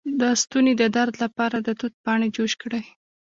د 0.19 0.21
ستوني 0.41 0.73
د 0.77 0.83
درد 0.95 1.15
لپاره 1.23 1.55
د 1.59 1.67
توت 1.79 1.93
پاڼې 2.03 2.27
جوش 2.35 2.53
کړئ 2.61 2.83